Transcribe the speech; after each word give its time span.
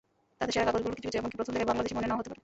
তাঁদের 0.37 0.53
সেরা 0.55 0.65
কাজগুলোর 0.73 0.97
কিছু 0.97 1.07
কিছু—এমনকি 1.07 1.37
প্রথম 1.39 1.53
দেখায় 1.55 1.69
বাংলাদেশি 1.71 1.93
মনে 1.97 2.07
নাও 2.09 2.19
হতে 2.19 2.29
পারে। 2.29 2.39